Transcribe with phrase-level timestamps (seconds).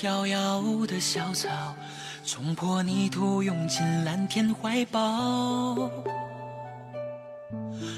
[0.00, 1.48] 飘摇的小草，
[2.24, 5.90] 冲破泥土，涌进蓝天怀抱。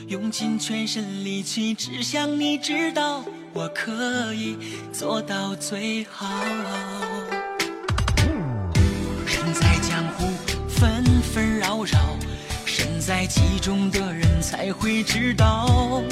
[0.09, 4.56] 用尽全身力气，只想你知道，我可以
[4.91, 6.27] 做到最好。
[9.27, 10.25] 人在江湖，
[10.70, 11.98] 纷纷扰扰，
[12.64, 16.03] 身在其中的人才会知道。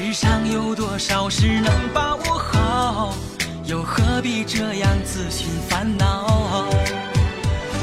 [0.00, 3.12] 世上有多少事能把握好，
[3.64, 6.68] 又何必这样自寻烦恼？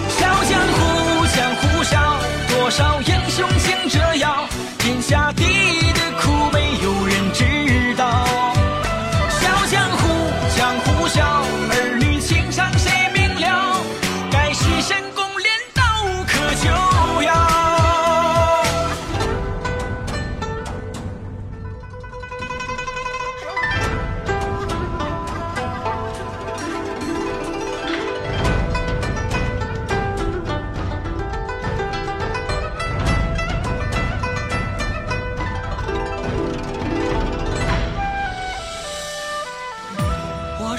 [0.07, 2.15] 笑江湖，江湖笑，
[2.47, 4.47] 多少英雄竞折腰，
[4.79, 5.43] 天下第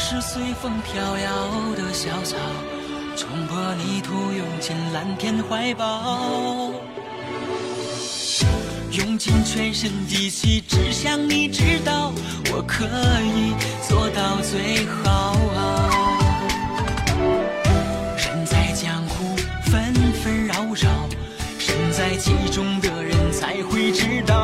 [0.09, 1.31] 是随风飘摇
[1.75, 2.37] 的小草，
[3.17, 6.71] 冲破泥土，涌进蓝天怀抱。
[8.93, 12.12] 用尽全身力气，只想你知道，
[12.53, 12.84] 我可
[13.25, 13.53] 以
[13.89, 15.34] 做到最好。
[18.17, 19.34] 人在江湖，
[19.65, 20.89] 纷纷扰扰，
[21.59, 24.36] 身在其中的人才会知道。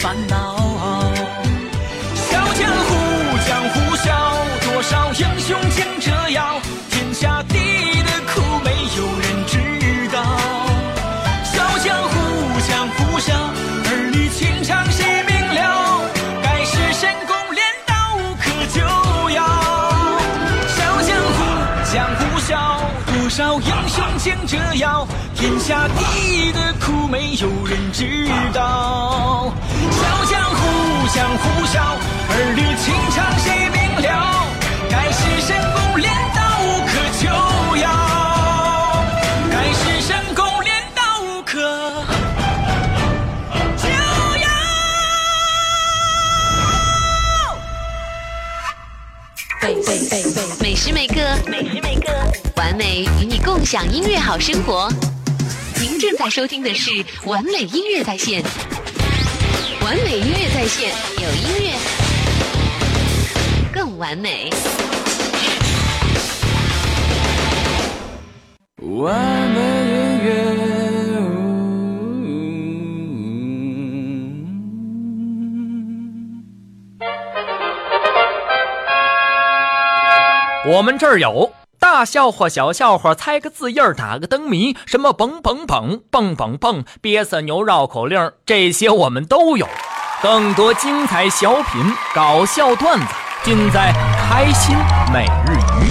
[0.00, 0.56] 烦恼？
[2.14, 2.90] 笑江湖，
[3.46, 4.12] 江湖笑，
[4.62, 6.60] 多少英雄竞折腰，
[6.90, 10.22] 天下第一的苦没有人知道。
[11.44, 12.14] 笑江湖，
[12.68, 16.00] 江湖笑，儿女情长谁明了？
[16.42, 18.44] 该是神功练到无可
[18.74, 18.80] 救
[19.30, 19.40] 药。
[20.68, 21.38] 笑江湖，
[21.92, 25.03] 江湖笑，多少英雄竞折腰，
[25.44, 29.52] 天下第一的苦没有人知道。
[29.90, 31.98] 笑江湖，江湖笑，
[32.30, 33.76] 儿女情长谁明
[34.08, 34.46] 了？
[34.88, 37.28] 该是神功练到无可救
[37.76, 37.84] 药，
[39.52, 41.60] 该是神功练到无可
[43.76, 43.86] 救
[44.40, 44.48] 药。
[49.60, 52.10] 贝贝贝贝，每时每刻，每时每刻，
[52.56, 54.88] 完美与你共享音乐好生活。
[55.80, 56.90] 您正在收听的是
[57.26, 58.42] 完美音乐在线，
[59.82, 61.70] 完美音乐在线，有音乐
[63.72, 64.50] 更完美。
[68.80, 70.34] 完美音乐。
[80.66, 81.52] 我们这儿有
[81.94, 89.64] 大笑话、小笑话，猜个字印儿，打个灯谜，什么蹦蹦蹦、蹦蹦蹦、憋死牛绕口令，这些我们都有。
[90.20, 91.80] 更多精彩小品、
[92.12, 93.06] 搞笑段子，
[93.44, 93.92] 尽在
[94.28, 94.76] 开心
[95.12, 95.88] 每日鱼。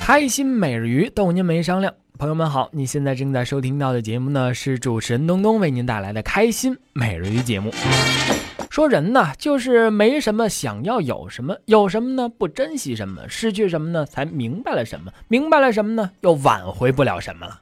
[0.00, 1.92] 开心每日鱼逗您没商量。
[2.22, 7.74] 朋友们好，你现在正在收听到的节目呢，是主持人东东为您带来的开心每日鱼节目。
[8.70, 12.28] 说人呢，就是没什么想要有什么，有什么呢？
[12.28, 14.06] 不珍惜什么，失去什么呢？
[14.06, 16.12] 才明白了什么，明白了什么呢？
[16.20, 17.60] 又挽回不了什么了。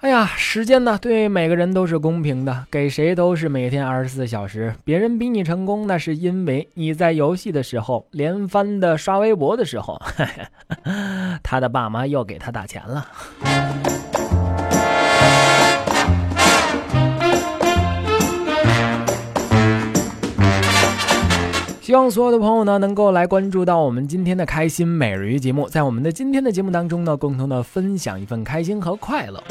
[0.00, 4.74] 哎呀，时间呢，对每个人都是公平的，给谁都是每天二十四小时。
[4.82, 10.00] 别人比你成功，那是因为你在游戏的时候，连番的刷微博的时候，
[11.44, 13.06] 他的爸妈又给他打钱了。
[21.82, 29.44] 希望所有的朋友呢，能够来关注到我们今天的开心每日鱼节目，在我们的今天的节目当中呢，共同的分享一份开心和快乐。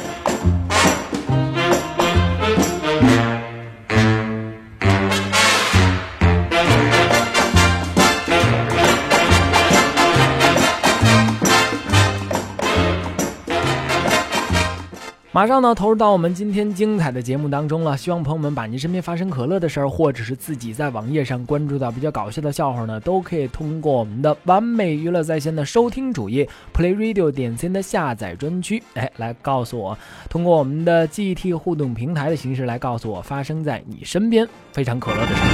[15.32, 17.96] 马上呢，投入到我们今天精彩的节目当中了。
[17.96, 29.96] 希望朋友们把您身边发生可乐的事儿，或者是自己在网页上关注到比较搞笑的笑话呢，都可以通过我们的完美娱乐在线的收听主页 Play Radio 点 C 的下载专区，哎，来告诉我。
[30.32, 35.46] 通过我们的 GT 互动平台的形式来告诉我发生在你身边非常可乐的事儿。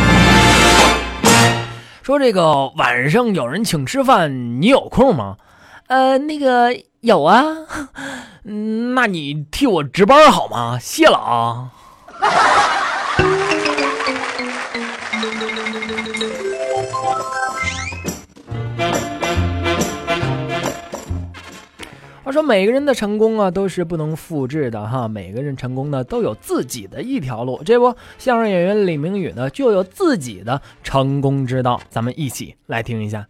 [2.02, 5.36] 说这个晚上有人请吃饭，你有空吗？
[5.88, 6.74] 呃，那个
[7.06, 7.46] 有啊。
[8.46, 10.80] 嗯， 那你替我值班好吗？
[10.80, 11.70] 谢了啊。
[22.24, 27.62] 话说每个人的成功啊都是不能复制的哈，每个人成功呢都有自己的一条路。
[27.64, 33.28] 这不，相声演员李明宇呢就有自己的成功之道，咱们一起来听一下。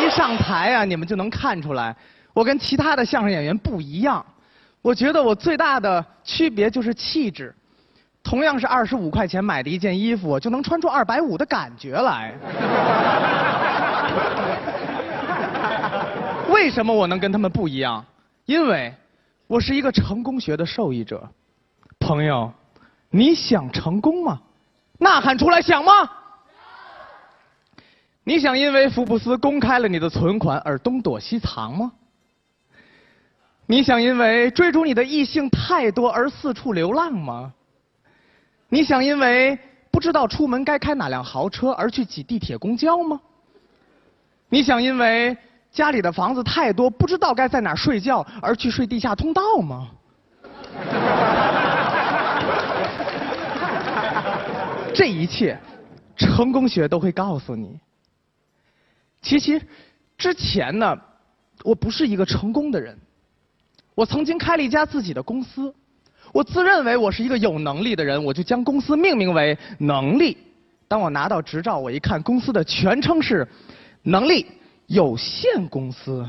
[0.00, 1.96] 一上台啊，你们就能看出来。
[2.34, 4.22] 我跟其他的相声演员不一样，
[4.82, 7.54] 我觉得我最大的区别就是气质。
[8.22, 12.34] 同样是二十五块钱买的一件衣服，我就能穿出二百五的感觉来。
[16.48, 18.04] 为什么我能跟他们不一样？
[18.46, 18.92] 因为
[19.46, 21.28] 我是一个成功学的受益者。
[22.00, 22.52] 朋友，
[23.10, 24.40] 你想成功吗？
[24.98, 25.92] 呐喊出来，想吗？
[28.24, 31.92] 你想因为福布斯公开了你的存款而东躲西藏吗？
[33.66, 37.52] 你想因为追逐你的异性太多而四处流浪吗？
[38.68, 39.58] 你想因为
[39.90, 43.20] 不知道出门该开哪辆豪车而去挤地铁公交吗？
[44.48, 45.36] 你想因为
[45.72, 49.88] 家里的房子太多不知道该在哪儿睡觉而去睡地下通道吗？
[54.94, 55.58] 这一切，
[56.16, 57.80] 成功学都会告诉你。
[59.22, 59.60] 其实，
[60.18, 60.96] 之前呢，
[61.64, 62.96] 我不是一个成功的人。
[63.94, 65.72] 我曾经开了一家自己的公司，
[66.32, 70.36] 我自认为我是一个有能力的人，我就将公司命名为“能力”。
[70.88, 73.46] 当我拿到执照，我一看公司的全称是
[74.02, 74.44] “能力
[74.86, 76.28] 有限公司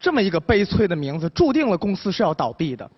[0.00, 2.90] 这么一个悲催的名字，注定了公司是要倒闭的。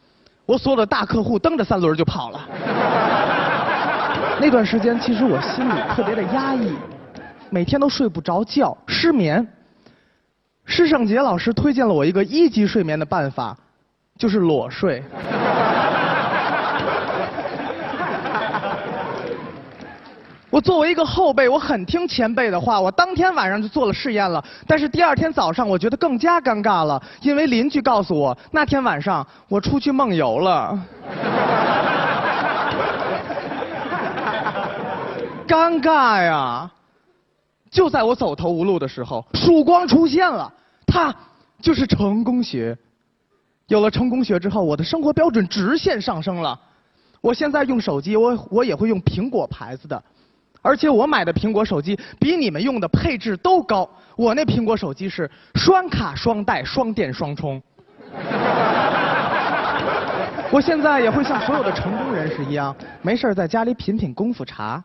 [0.47, 2.49] 我所有的大客户蹬着三轮就跑了。
[4.41, 6.73] 那段时间，其实我心里特别的压抑。
[7.55, 9.47] 每天都睡不着觉，失眠。
[10.65, 13.56] 施胜杰老师推荐了我一个一级睡眠的办法，
[14.19, 15.01] 就是裸睡。
[20.51, 24.45] 我作为一个后辈，我很听前辈的话，我当天晚上就做了试验了。
[24.67, 30.77] 但是第二天早上，我觉得更加尴尬了，因为邻居告诉我，那天晚上我出去梦游了。
[35.47, 36.69] 尴尬呀！
[37.75, 40.50] 就在我走投无路的时候，曙光出现了，
[40.87, 41.12] 它
[41.61, 42.79] 就是成功学。
[43.67, 46.56] 有了成功学之后，我的生活标准直线上升了。
[47.21, 50.00] 我现在用手机，我我也会用苹果牌子的，
[50.62, 53.91] 而且我买的苹果手机比你们用的配置都高。
[54.15, 57.61] 我那苹果手机是双卡双待双电双充。
[60.53, 62.73] 我现在也会像所有的成功人士一样，
[63.03, 64.81] 没事在家里品品功夫茶。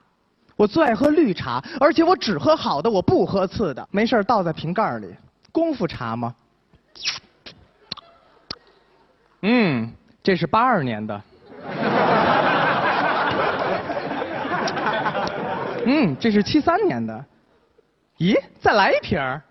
[0.59, 3.87] 我最爱喝绿茶，而且我只喝好的，我不喝次的。
[3.91, 5.07] 没事倒在瓶盖里，
[5.53, 6.35] 功夫茶吗？
[9.41, 9.89] 嗯，
[10.21, 11.21] 这是八二年的。
[15.85, 17.25] 嗯，这是七三年的。
[18.17, 19.41] 咦，再来一瓶儿。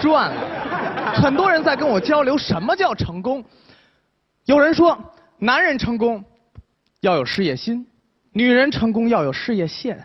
[0.00, 3.44] 赚了，很多人在跟我交流什么叫成功。
[4.46, 4.98] 有人说，
[5.36, 6.24] 男人成功
[7.00, 7.86] 要有事业心。
[8.36, 9.98] 女人成功要有事业线。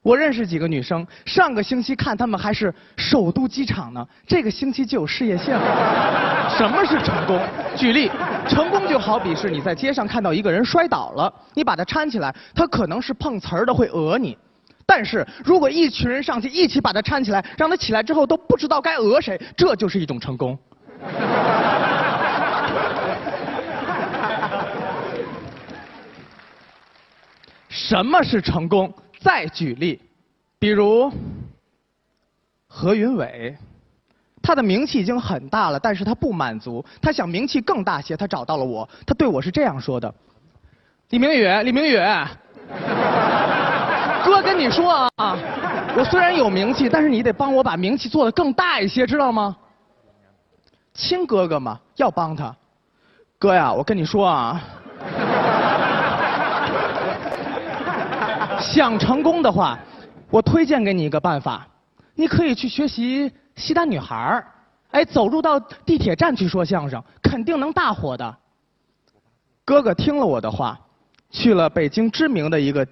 [0.00, 6.48] 我认识几个女生，上个星期看她们还是首都机场呢，这个星期就有事业线了。
[6.56, 7.38] 什么是成功？
[7.76, 8.10] 举例，
[8.48, 14.38] 成功就好比是你在街上看到一个人摔倒了，你把他搀起来，他可能是碰瓷儿的会讹你，
[14.86, 20.58] 但是如果一群人上去一起把他搀起来，让他起来之后都不知道该讹谁，这就是一种成功。
[27.88, 28.92] 什么是成功？
[29.18, 29.98] 再举例，
[30.58, 31.10] 比如
[32.66, 33.56] 何云伟，
[34.42, 40.14] 他的名气已经很大了，但是他不满足，他想名气更大些，他找到了我，他对我是这样说的
[41.08, 41.96] ：“李明宇，李明宇，
[44.22, 45.34] 哥跟你说啊，
[45.96, 49.56] 我虽然有名气，但是你得帮我把名气做得更大一些，知道吗？
[50.92, 52.54] 亲哥哥嘛，要帮他。
[53.38, 54.62] 哥呀，我跟你说啊。”
[58.60, 59.78] 想成功的话，
[60.30, 61.66] 我推荐给你一个办法，
[62.14, 64.46] 你可以去学习西单女孩儿，
[64.90, 68.36] 哎，走入到地铁站去说相声，肯定能大火的。
[69.64, 70.78] 哥哥听了我的话，
[71.30, 72.86] 去了北京知名的一个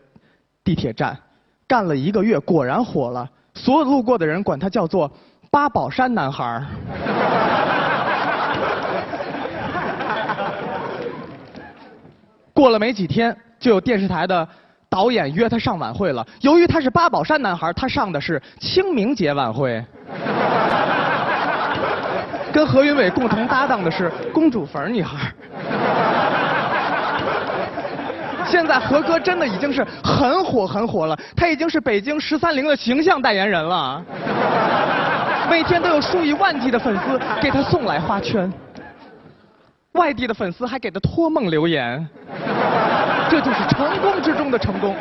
[0.63, 1.19] 地铁站，
[1.67, 3.29] 干了一个月，果然火了。
[3.55, 5.11] 所有路过的人管他叫做
[5.51, 6.67] “八宝山男孩儿”。
[12.53, 14.47] 过了没几天，就有电视台的
[14.97, 16.26] 导演约他上晚会了。
[16.41, 19.85] 由于他是八宝山男孩，他上的是清明节晚会。
[22.50, 25.31] 跟何云伟共同搭档的是公主坟女孩。
[28.47, 34.03] 现在何哥真的已经是很火很火了，他已经是北京十三陵的形象代言人了。
[35.50, 38.50] 每天都有数以万计的粉丝给他送来花圈。
[39.93, 42.09] 外地的粉丝还给他托梦留言，
[43.28, 44.95] 这就是成功之中的成功。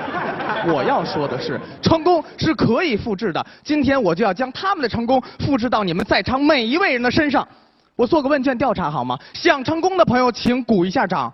[0.67, 3.46] 我要说的是，成功是可以复制的。
[3.63, 7.48] 今天我就要将他们的成功复制到你们在场每一位人的身上。
[7.96, 9.17] 我做个问卷调查好吗？
[9.34, 11.32] 想成功的朋友请鼓一下掌。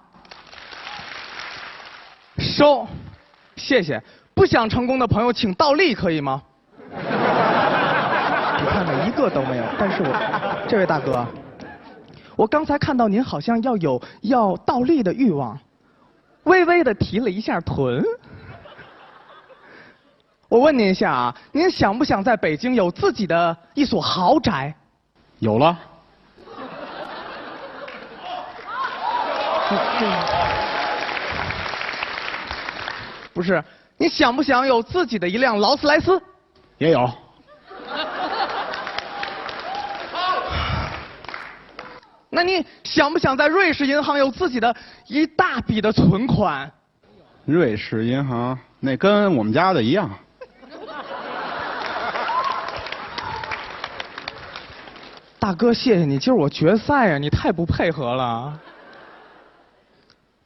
[2.38, 2.88] 收，
[3.56, 4.02] 谢谢。
[4.34, 6.42] 不想成功的朋友请倒立，可以吗？
[6.92, 9.64] 你看看一个都没有。
[9.80, 11.26] 但是我，这位大哥。
[12.36, 15.58] 我刚才看到您好像要有要倒立的欲望，
[16.44, 18.04] 微微的提了一下臀。
[20.50, 24.76] 我问您一下啊，您想不想在北京有自己的一所豪宅？
[25.40, 25.80] 有了。
[33.34, 33.64] 不是，
[33.98, 36.22] 你想不想有自己的一辆劳斯莱斯？
[36.78, 37.10] 也有。
[42.34, 44.74] 那你想不想在瑞士银行有自己的
[45.08, 46.72] 一大笔的存款？
[47.44, 50.10] 瑞士银行那跟我们家的一样。
[55.38, 58.58] 大哥，谢谢你，今儿我决赛啊，你太不配合了。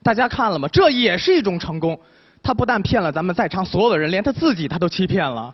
[0.02, 0.68] 大家看了吗？
[0.70, 2.00] 这也是一种成功。
[2.42, 5.54] 他不但骗了咱们在场所有的人，连他自己他都欺骗了。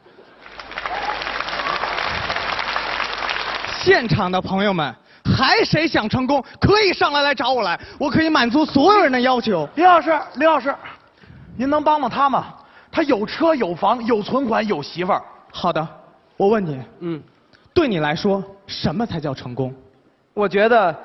[3.84, 4.96] 现场的朋友们。
[5.24, 9.68] 还谁想成功，可以上来来找我来，我可以满足所有人的要求。
[9.76, 10.74] 李老师，李老师，
[11.56, 12.54] 您能帮帮他吗？
[12.92, 15.24] 他有车有房有存款有媳妇儿。
[15.52, 15.88] 好的，
[16.38, 17.22] 我问你，嗯，
[17.74, 19.74] 对你来说，什么才叫成功？
[20.34, 20.96] 我觉得，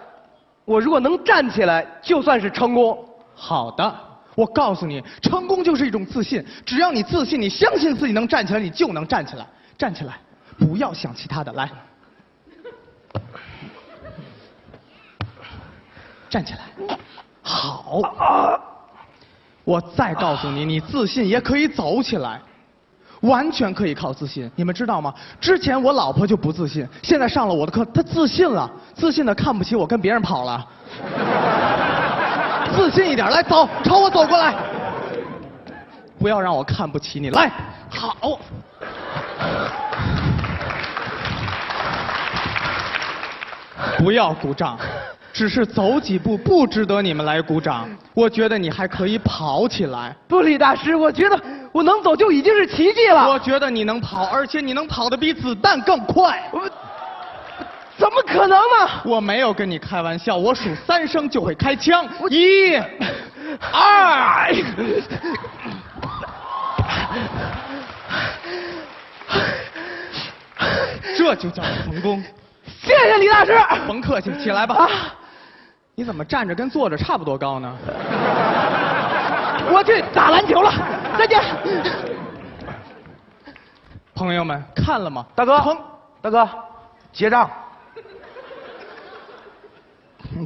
[0.65, 2.99] 我如果能站起来，就算是成功。
[3.35, 3.95] 好的，
[4.35, 6.45] 我告诉你，成功就是一种自信。
[6.65, 9.47] 只要你自信，你相信自己能站起来，你就能站起来。
[9.77, 10.15] 站起来，
[10.59, 11.71] 不要想其他的，来。
[16.29, 16.61] 站起来，
[17.43, 18.03] 好。
[19.65, 22.41] 我再告诉你，你自信也可以走起来，
[23.23, 24.49] 完全可以靠自信。
[24.55, 25.13] 你们知道吗？
[25.41, 30.65] 之前我老婆就不自信，现在上了我的课，她自信了，自信的看不起我，跟别人跑了。
[32.77, 34.55] 自信一点，来走，朝我走过来，
[36.19, 37.51] 不要让我看不起你，来，
[37.91, 38.39] 好。
[43.99, 44.79] 不要鼓掌。
[45.37, 50.17] 只是走几步不值得你们来鼓掌，我觉得你还可以跑起来。
[50.27, 51.39] 不，李大师，我觉得
[51.73, 53.29] 我能走就已经是奇迹了。
[53.29, 56.43] 我觉得你能跑，而且你能跑得比子弹更快。
[56.51, 56.67] 我，
[57.99, 58.91] 怎么可能呢？
[59.05, 62.09] 我没有跟你开玩笑，我数三声就会开枪。
[62.31, 62.75] 一、
[63.71, 64.51] 二，
[71.19, 72.25] 这就叫成功。
[72.83, 73.53] 谢谢李大师。
[73.87, 74.89] 甭客气，起来吧。
[75.99, 77.75] 你怎么站着跟坐着差不多高呢？
[79.73, 80.71] 我去打篮球了，
[81.17, 81.43] 再见。
[84.15, 85.25] 朋友们看了吗？
[85.35, 85.59] 大哥，
[86.21, 86.47] 大哥，
[87.15, 87.51] 结账。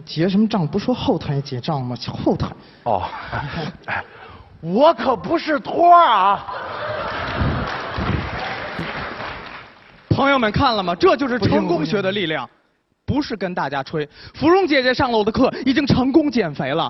[0.06, 0.64] 结什么账？
[0.64, 1.96] 不说后台结账吗？
[2.24, 2.46] 后台。
[2.84, 3.02] 哦。
[4.62, 6.46] 我可不是托啊。
[10.10, 10.94] 朋友们看了吗？
[10.94, 12.48] 这就是成功学的力量。
[13.10, 16.88] 不是跟大家吹，芙蓉姐姐上了我的课，已经成功减肥了；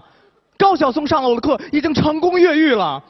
[0.58, 3.02] 高晓松上了我的课，已经成功越狱了。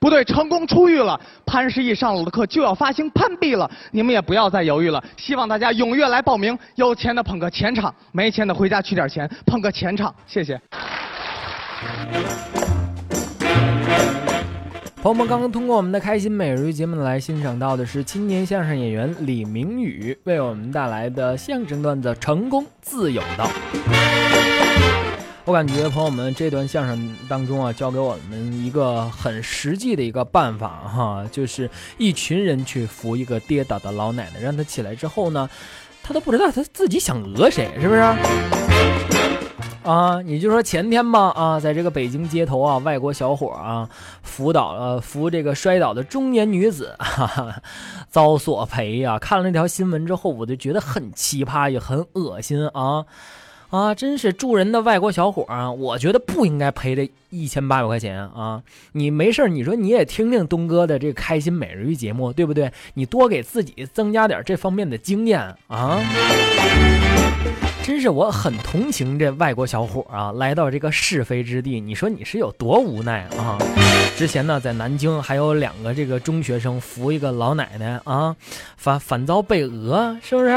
[0.00, 1.20] 不对，成功出狱了。
[1.44, 3.70] 潘石屹上了我的课，就要发行潘币了。
[3.90, 6.58] 你们也不要再犹豫了，希望大家踊跃来报名。
[6.76, 10.14] 有钱的捧个钱场，没钱的回家取点钱，捧个钱场。
[10.26, 10.58] 谢谢。
[15.00, 23.44] 朋友们刚刚通过我们的开心每日节目来欣赏到的是青年相声演员李明宇为我们带来的相声段子《成功自有道》。
[25.44, 35.48] 我感觉朋友们这段相声当中啊，教给我们一个很实际的一个办法哈，就是一群人去扶一个跌倒的老奶奶，让她起来之后呢，
[36.02, 39.17] 她都不知道她自己想讹谁，是不是？
[39.88, 43.88] 啊，你就说前天吧，啊，在这个北京街头啊，外国小伙啊
[44.22, 47.62] 扶倒了扶这个摔倒的中年女子，哈哈，
[48.10, 49.18] 遭索赔呀。
[49.18, 53.06] 看了那条新闻之后，我就觉得很奇葩，也很恶心啊。
[53.70, 55.72] 啊，真是助人的外国小伙啊！
[55.72, 58.62] 我觉得不应该赔这一千八百块钱啊！
[58.92, 62.70] 你没事你说你也听听东哥的这个开心每日鱼节目，对不对？
[62.92, 65.98] 你多给自己增加点这方面的经验啊！
[67.88, 73.56] 真是我很同情这外国小伙啊，来到这个是非之地，你说你是有多无奈啊？
[74.18, 78.34] 之前呢，在南京还有两个这个中学生扶一个老奶奶啊，
[78.76, 80.50] 反反遭被讹，是不是？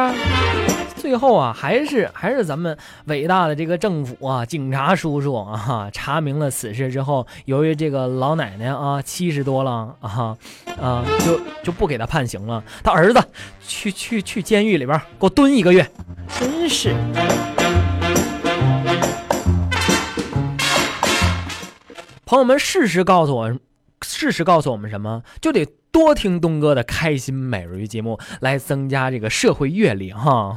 [0.96, 2.76] 最后啊，还是还是咱们
[3.06, 10.36] 伟大的这个政府啊，警察叔叔啊，查明了此事之后，由于这个老奶奶啊七十多了啊
[10.82, 12.64] 啊，就就不给他判刑了。
[12.84, 13.24] 他儿子
[13.62, 15.88] 去去去监狱里边给我蹲一个月，
[16.40, 16.96] 真是。
[22.32, 23.52] 朋友们，事实告诉我，
[24.02, 25.22] 事实告诉我们什么？
[25.42, 25.68] 就得。
[25.92, 30.56] 多听东哥的开心每日鱼节目，来增加这个社会阅历哈。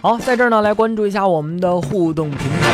[0.00, 2.68] 好，在这儿呢，来关注一下我们的互动平台。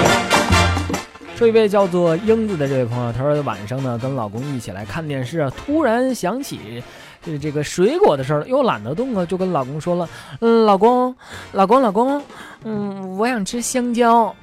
[1.37, 6.85] 这一位叫做英子的这位朋友，他说晚上呢跟老公一起来看电视，突然想起。
[7.25, 10.09] 这这个水果的事儿，又懒得动啊，就跟老公说了
[10.41, 11.15] ：“嗯，老公，
[11.53, 12.23] 老公，老公，
[12.65, 14.35] 嗯，我想吃香蕉。”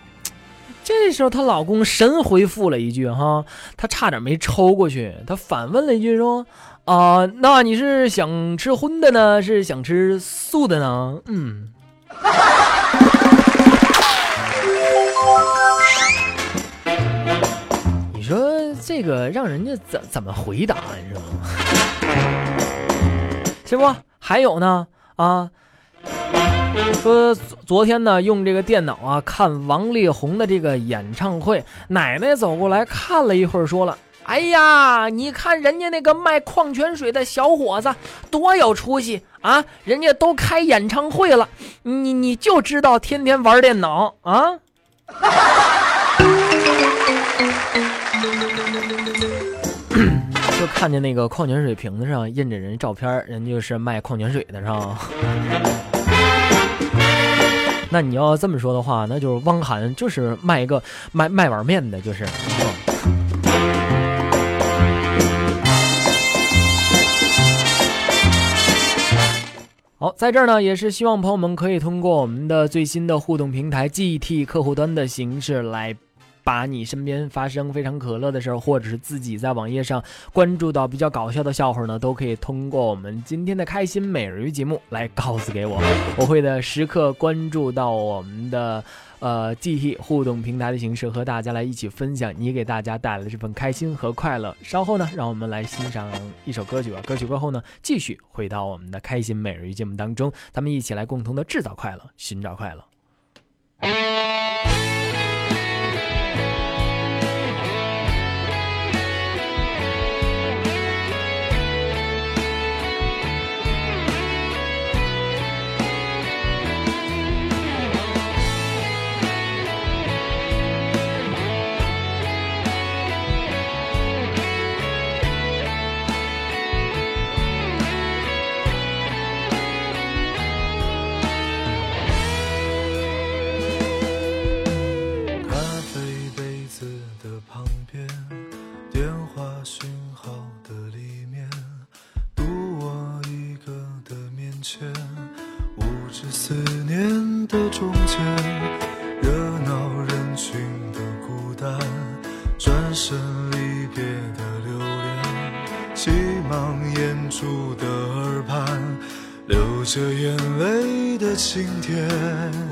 [0.83, 3.45] 这时候她老公神回复了一句：“哈，
[3.77, 6.45] 他差点没抽过去。”他反问了一句说
[6.85, 11.67] ：“啊，那你是想吃荤的呢，是想吃素的呢？”嗯，
[18.15, 18.51] 你说
[18.83, 21.27] 这个让人家怎怎么回答，你知道吗？
[23.71, 23.95] 是不？
[24.19, 25.49] 还有呢啊！
[27.01, 27.33] 说
[27.65, 37.95] 昨天呢，用这个电脑啊看王力宏的这个演唱会，奶奶走过来看了一会儿，说了：“哎呀，你看人家那个卖矿泉水的小伙子
[38.29, 39.63] 多有出息啊！
[39.85, 41.47] 人家都开演唱会了，
[41.83, 44.59] 你你就知道天天玩电脑啊！”
[50.61, 54.95] 就看见那个矿泉水瓶子上印着人照片，人就是卖矿泉水的，是吧？
[57.89, 62.27] 那你要这么说的话，那就是汪涵就是卖一个卖卖碗面的，就是。
[69.97, 75.97] 好，在这儿呢，也是希望朋友们可以通过我们的最新的互动平台 GT 客户端的形式来。
[76.43, 85.81] 把你身边发生非常可乐的事儿，或者是自己在网页上关注到比较搞笑的笑话呢，都可以通过我们今天的开心每日鱼节目来告诉给我，
[86.17, 88.83] 我会的时刻关注到我们的
[89.19, 94.55] 呃 GT 互动平台的形式，和大家来一起分享你给大家带来的这份开心和快乐。
[94.63, 96.11] 稍后呢，让我们来欣赏
[96.45, 96.99] 一首歌曲吧。
[97.05, 102.83] 歌曲过后呢，继续回到我们的开心每日鱼节目当中，咱们一起来共同的制造快乐，寻找快乐。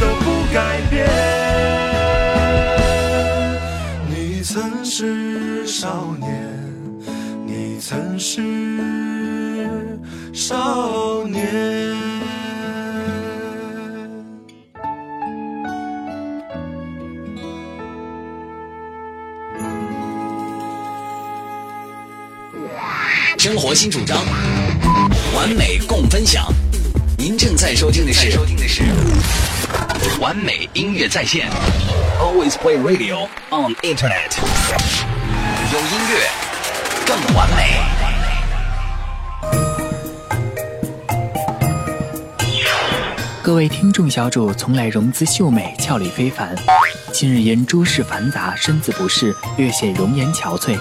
[0.00, 1.06] 都不改变，
[4.08, 6.28] 你曾是少年，
[7.46, 8.42] 你曾是
[10.32, 11.96] 少年。
[23.38, 24.18] 生活新主张，
[25.34, 26.52] 完美共分享。
[27.16, 28.30] 您正在收听的是
[30.20, 31.48] 完美音乐在线
[32.18, 34.38] ，Always Play Radio on Internet，
[35.72, 36.28] 用音乐
[37.06, 37.80] 更完美。
[43.42, 46.54] 各位听众小主从来容姿秀美，俏丽非凡，
[47.12, 50.78] 今日因诸事繁杂，身子不适，略显容颜憔悴。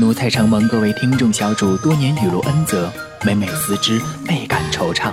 [0.00, 2.90] 奴才承蒙各位听众小主多年雨露恩泽，
[3.22, 5.12] 每每思之，倍感惆怅。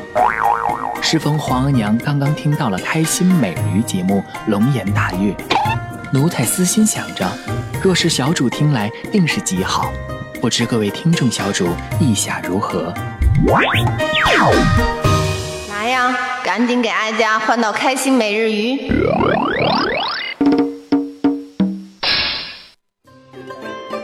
[1.08, 5.36] 适逢皇额娘刚刚听到了开心美人鱼节目，龙颜大悦。
[6.12, 7.32] 奴才私心想着，
[7.80, 9.92] 若是小主听来，定是极好。
[10.42, 11.68] 不知各位听众小主
[12.00, 12.92] 意下如何？
[15.70, 18.92] 来呀，赶紧给哀家换到开心每日鱼。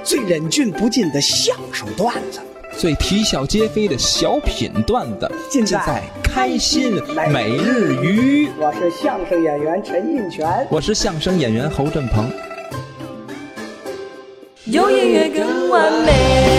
[0.04, 2.40] 最忍俊不禁的相声段子。
[2.82, 7.00] 最啼笑皆非的小品段子，尽在开心
[7.32, 8.50] 每日鱼。
[8.58, 12.28] 我是相声演员陈印泉，我是相声演员侯振鹏。
[14.66, 16.51] 有音乐更完美。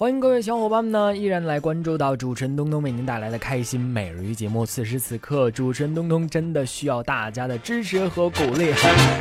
[0.00, 4.64] 欢迎各位小伙伴们呢，依然来关注到主持人东东为您带来的开心每日鱼节目。
[4.64, 8.72] 此时此刻，主持人东东真的需要大家的支持和鼓励，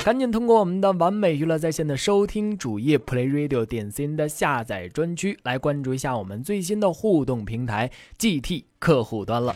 [0.06, 9.54] 赶紧通过我们的完美娱乐在线的收听主页 Play Radio 点 CN 的下载专区来关注一下我们最新的互动平台 GT 客户端了。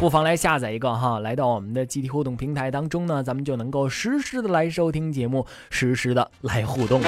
[0.00, 7.02] 不妨来下载一个哈，来到我们的 GT 互动平台当中呢，咱们就能够实时的来收听节目，实时的来互动，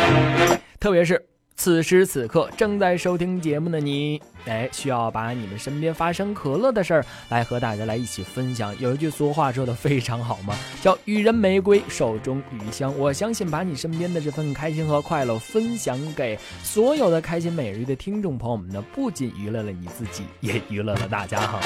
[0.79, 1.25] 特别是。
[1.57, 8.75] 此时此刻正在收听节目的你，哎，需要把你们身边发生可乐的事儿来和大家来一起分享。
[8.81, 12.93] 有一句俗话说的非常好嘛，叫“予人玫瑰，手中余香”。
[12.99, 21.61] 我相信把你身边的这份开心和快乐分享给所有的开心每日的听众朋友们呢，不仅娱乐了你自己，也娱乐了大家哈。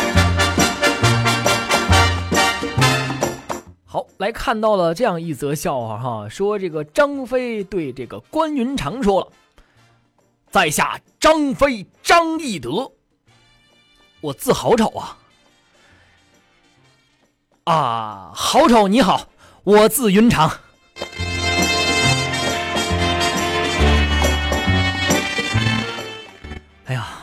[3.84, 9.28] 好，来看到了这样一则笑话哈，说这个张飞对这个关云长说了。
[10.50, 12.92] 在下张飞张翼德，
[14.20, 15.18] 我字好丑啊！
[17.64, 18.88] 啊，好丑！
[18.88, 19.28] 你好，
[19.64, 20.60] 我字云长。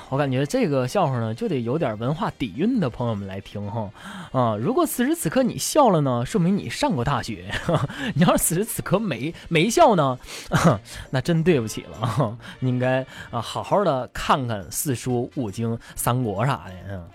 [0.09, 3.89] 我感觉这个笑话呢，就得有点文化底蕴的朋友们来听哈。
[4.31, 7.37] 啊，如果此时此刻你笑了呢，说明你上过大学；
[8.13, 10.17] 你要是此时此刻没没笑呢，
[11.09, 12.37] 那真对不起了。
[12.59, 17.09] 你应该啊，好好的看看四书五经、三国啥的。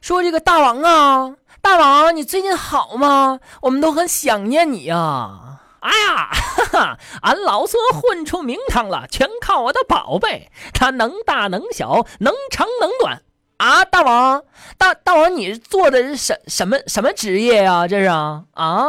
[0.00, 1.34] 说这个大王啊。
[1.66, 3.40] 大王，你最近好吗？
[3.62, 5.58] 我们都很想念你呀！
[5.80, 13.20] 哎呀，哈哈，俺老孙混出名堂了，全靠我的宝贝，他能大能小，能长能短。
[13.56, 14.44] 啊，大王，
[14.78, 17.88] 大大王，你做的是什什么什么职业呀？
[17.88, 18.86] 这是啊啊？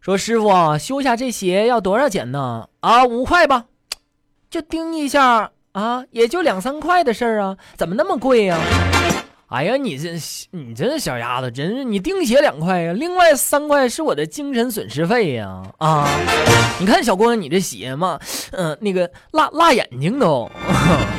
[0.00, 2.68] 说师傅修下这鞋要多少钱呢？
[2.80, 3.66] 啊，五块吧，
[4.50, 8.58] 就盯一下啊，也就两三块的事儿啊，怎么那么贵呀？
[9.50, 10.10] 哎呀，你这
[10.52, 15.60] 你这小丫头，真是你钉鞋两块呀，另外三块是我的精神损失费呀！
[15.78, 16.06] 啊，
[16.78, 18.18] 你看小姑娘，你这鞋嘛，
[18.52, 20.48] 嗯、那个辣辣眼睛都。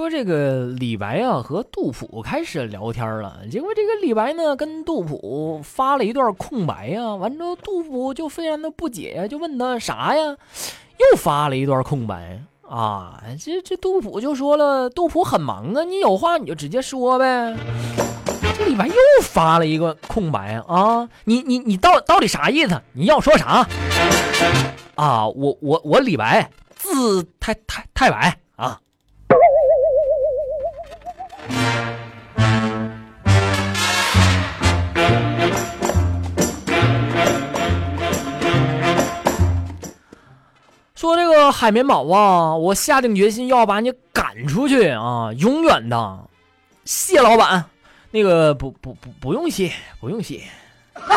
[0.00, 10.22] 说这个李白啊和杜甫开始聊天了，结果这个李白呢跟杜甫发了一段空白呀，完之后杜甫就非常的不解呀，就问他啥呀，
[10.96, 17.54] 又发了一段空白啊，这这杜甫就说了，杜甫很忙啊，你有话你就直接说呗。
[18.56, 22.80] 这李白又发了一个空白啊，你你你到到底啥意思？
[22.94, 23.68] 你要说啥？
[24.94, 28.80] 啊，我我我李白，字太太太白啊。
[40.94, 46.18] 说这个海绵宝宝，我下定决心要把你赶出去啊，永远的。
[46.84, 47.64] 谢老板，
[48.10, 50.42] 那个不不不不用谢，不用谢。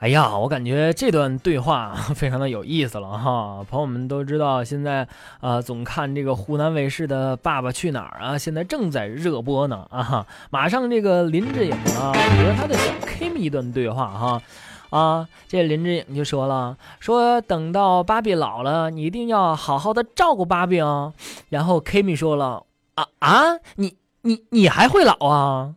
[0.00, 3.62] 哎呀，我感觉这段对话 非常的有意思了哈。
[3.68, 5.06] 朋友们都知道，现在
[5.42, 10.26] 呃总看这个湖南卫视的《爸爸去哪儿》啊，现在正在热播呢啊。
[10.48, 14.42] 马上这个林志颖啊和他的小 Kimi 一段对话哈
[14.88, 21.12] 啊，这林志颖就说了，说等到芭比老了，你一定要好好的照顾芭比哦。
[21.50, 25.74] 然后 Kimi 说了啊啊，你你你还会老啊？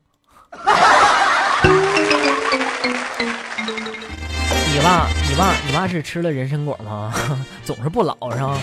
[4.73, 7.13] 你爸，你爸，你爸是吃了人参果吗？
[7.63, 8.57] 总是不老是吧？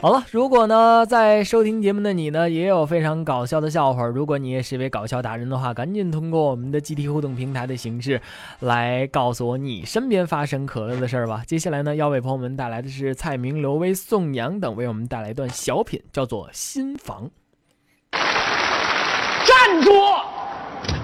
[0.00, 8.18] 好了，如果呢在收听节目的你呢也有非常搞笑的笑话，如果你也是一位搞笑达人的话，赶紧通过我们的集体互动平台的形式
[8.60, 11.42] 来告诉我你身边发生可乐的事儿吧。
[11.46, 17.26] 接下来呢要为朋友们带来的是蔡明、刘威、宋阳等为我们带来一段小品，叫做《新房》。
[19.64, 19.90] 站住！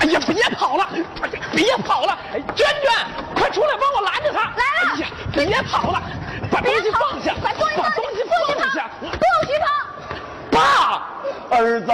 [0.00, 0.88] 哎呀，别跑了！
[0.92, 2.18] 哎呀，别跑了！
[2.32, 2.92] 哎，娟娟，
[3.34, 4.40] 快出来帮我拦着他！
[4.40, 4.92] 来了！
[4.92, 6.02] 哎呀，别跑了，
[6.50, 8.90] 把东西放下，把东西放下！
[9.00, 9.06] 不
[9.46, 9.66] 许跑！
[10.50, 11.06] 爸，
[11.56, 11.92] 儿子，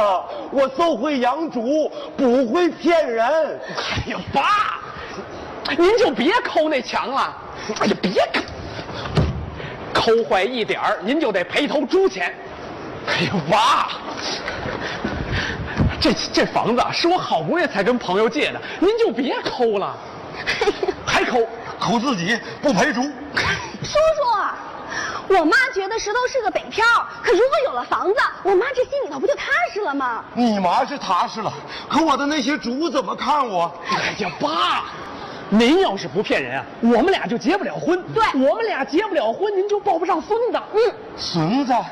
[0.51, 3.61] 我就会养猪，不会骗人。
[3.77, 4.81] 哎呀，爸，
[5.77, 7.37] 您就别抠那墙了。
[7.81, 8.11] 哎呀，别
[9.95, 12.35] 抠，抠坏一点儿，您就得赔头猪钱。
[13.07, 13.89] 哎呀，爸。
[16.13, 19.97] 这这房子啊，是我好不容易才跟朋友借的，您就别抠了，
[21.05, 21.41] 还抠，
[21.81, 23.03] 抠自己不赔猪。
[23.83, 26.85] 叔叔，我妈觉得石头是个北漂，
[27.23, 28.15] 可如果有了房子，
[28.45, 30.25] 我妈这心里头不就踏实了吗？
[30.35, 31.53] 你妈是踏实了，
[31.89, 33.73] 可我的那些猪怎么看我？
[33.91, 34.85] 哎呀，爸，
[35.49, 38.01] 您要是不骗人啊，我们俩就结不了婚。
[38.15, 40.61] 对，我们俩结不了婚，您就抱不上孙子。
[40.73, 41.85] 嗯，孙子啊，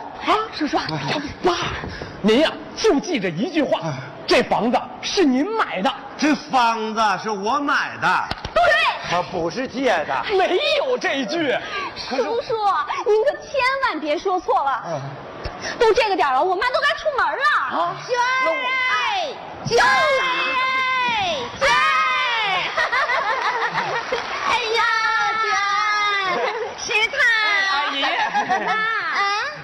[0.53, 1.53] 叔叔，哎呀，爸，
[2.27, 3.93] 您呀就记着一句话，
[4.27, 8.09] 这房子是您买的，这房子是我买的，
[8.55, 8.63] 对，
[9.11, 11.55] 它不是借的，没有这句。
[11.95, 12.55] 叔叔，
[13.05, 15.03] 您可千万别说错了。
[15.79, 17.45] 都这个点了，我妈都该出门了。
[17.79, 17.95] 啊，
[19.67, 19.77] 娟，娟，
[21.61, 21.69] 娟，
[24.49, 24.81] 哎呀，
[25.43, 25.53] 娟，
[26.79, 27.17] 石头，
[27.71, 28.03] 阿姨，
[28.65, 28.73] 啊，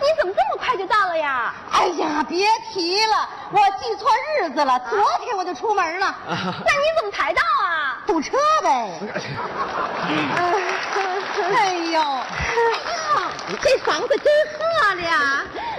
[0.01, 1.55] 你怎么这么快就到了呀？
[1.73, 4.09] 哎呀，别提了，我记错
[4.39, 6.15] 日子了，昨天我就出门了。
[6.27, 7.99] 那你怎么才到啊？
[8.07, 8.91] 堵车呗。
[11.55, 12.01] 哎呦，
[13.63, 14.25] 这房子真
[14.57, 15.21] 漂亮。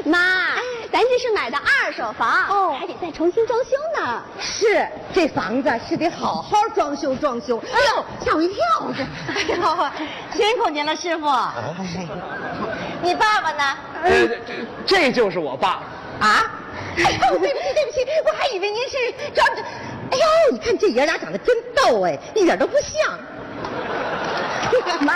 [0.03, 0.55] 妈，
[0.91, 4.21] 咱这是买的二手房，哦，还得再重新装修呢。
[4.39, 7.61] 是，这房子是得好好装修装修。
[7.71, 8.63] 哎呦，吓我一跳！
[8.97, 9.91] 这，哎呦，
[10.35, 11.27] 辛苦您了，师傅。
[11.27, 12.07] 哎
[13.01, 13.77] 你爸爸呢？
[14.03, 15.83] 呃，这这就是我爸。
[16.19, 16.51] 啊？
[16.97, 18.97] 哎呦，对不起，对不起，我还以为您是
[19.33, 19.61] 装着。
[20.11, 23.17] 哎呦，你看这爷俩长得真逗哎，一点都不像。
[25.01, 25.13] 妈，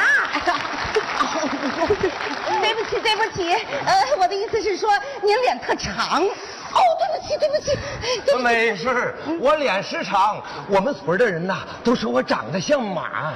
[2.62, 3.52] 对不起，对不起，
[3.86, 4.90] 呃，我的意思是说
[5.22, 6.24] 您脸特长。
[6.24, 7.78] 哦，对不起，对不起，
[8.26, 8.44] 对不起。
[8.44, 13.34] 没事我脸时长，我们村的人呐都说我长得像马。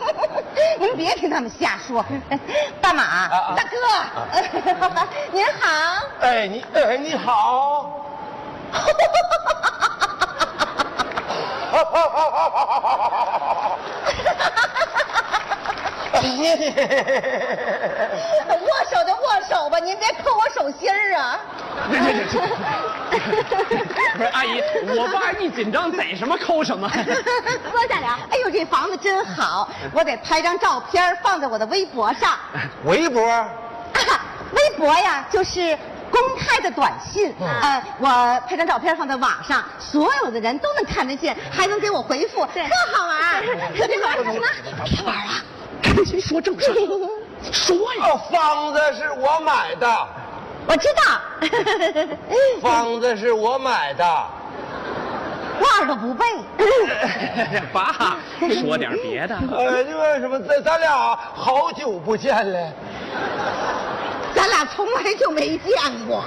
[0.80, 2.04] 您别听他们瞎说。
[2.80, 3.76] 大马，大哥，
[5.32, 6.02] 您好。
[6.20, 8.00] 哎，你哎你好。
[18.64, 21.38] 握手就握手吧，您别扣我手心儿啊！
[24.16, 24.62] 不是阿姨，
[24.96, 26.88] 我爸一紧张逮什么抠什么。
[27.70, 28.10] 坐下聊。
[28.30, 32.32] 哎呦，这房子真好，我得拍张照片放在我的微博上。
[32.84, 33.22] 微博？
[34.52, 35.76] 微博呀，就是
[36.10, 37.34] 公开的短信。
[37.40, 42.60] 呃，我拍张照片放在网上，所有的人都能看得见，还能给我回复，特
[42.92, 43.42] 好玩。
[43.76, 44.32] 可别玩什么？
[44.84, 45.42] 别玩啊！
[45.84, 46.72] 赶紧说正事。
[47.52, 48.06] 说呀！
[48.08, 50.08] 哦，房子是我买的，
[50.66, 51.02] 我知道。
[52.62, 54.04] 房子是我买的，
[55.60, 56.24] 话都不背。
[57.70, 58.16] 爸，
[58.62, 59.36] 说点别的。
[59.52, 60.40] 呃，因为什么？
[60.40, 62.72] 咱咱俩好久不见了，
[64.34, 65.74] 咱俩从来就没见
[66.08, 66.24] 过，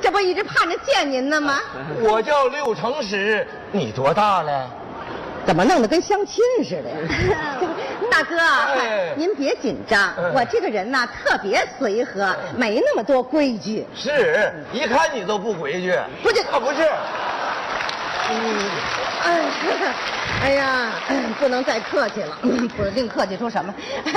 [0.00, 1.58] 这不一直盼着见您呢吗？
[2.00, 4.70] 我叫六成十，你多大了？
[5.46, 7.58] 怎么弄得跟相亲似的呀？
[8.10, 13.86] 大哥，哎您别紧张，我这个人呢特别随和，没那么多规矩。
[13.94, 15.94] 是，一看你都不规矩。
[16.22, 16.88] 不是可，不是。
[18.32, 18.70] 嗯，
[19.24, 19.40] 哎，
[20.42, 20.92] 哎呀，
[21.38, 22.36] 不能再客气了，
[22.76, 23.74] 不定客气出什么。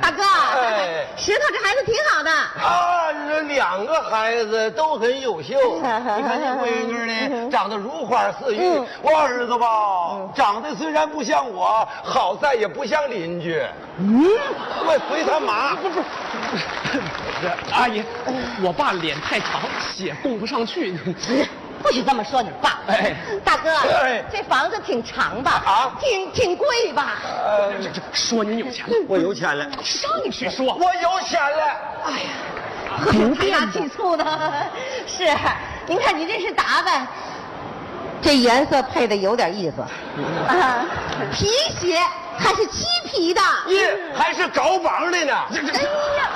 [0.00, 2.30] 大哥，哎石头这孩子挺好的。
[2.30, 5.54] 啊，这两个孩子都很优秀。
[5.76, 8.58] 你看这闺女呢，长得如花似玉。
[8.60, 9.66] 嗯我儿子吧，
[10.34, 13.62] 长得虽然不像我，好在也不像邻居。
[13.98, 14.24] 嗯，
[14.84, 15.76] 我随他妈。
[15.76, 16.02] 不不，
[17.72, 18.02] 阿姨，
[18.62, 20.98] 我爸脸太长，血供不上去。
[21.82, 22.78] 不许这么说你爸。
[22.88, 23.14] 哎
[23.44, 23.70] 大哥，
[24.02, 25.62] 哎这房子挺长吧？
[25.64, 27.18] 啊挺挺贵吧？
[27.24, 30.74] 呃，这这说您有钱了，我有钱了，上去说。
[30.74, 31.64] 我有钱了。
[32.06, 32.28] 哎呀，
[32.98, 34.24] 何必财大气粗呢？
[35.06, 35.36] 是，
[35.86, 37.06] 您看你这是打扮，
[38.22, 39.82] 这颜色配的有点意思。
[40.48, 40.84] 啊，
[41.32, 41.46] 皮
[41.80, 42.00] 鞋
[42.38, 43.40] 还是漆皮的。
[43.68, 45.34] 耶，还是高帮的呢。
[45.52, 45.60] 哎
[46.16, 46.28] 呀！